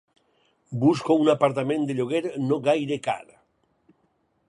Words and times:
Busco 0.83 1.17
un 1.25 1.29
apartament 1.35 1.87
de 1.91 1.99
lloguer 2.01 2.25
no 2.49 2.61
gaire 2.71 3.01
car. 3.11 3.23